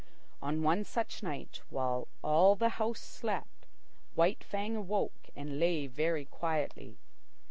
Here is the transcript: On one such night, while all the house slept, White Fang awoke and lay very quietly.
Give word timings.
On 0.41 0.63
one 0.63 0.83
such 0.83 1.21
night, 1.21 1.61
while 1.69 2.07
all 2.23 2.55
the 2.55 2.69
house 2.69 2.99
slept, 3.01 3.67
White 4.15 4.43
Fang 4.43 4.75
awoke 4.75 5.29
and 5.35 5.59
lay 5.59 5.85
very 5.85 6.25
quietly. 6.25 6.97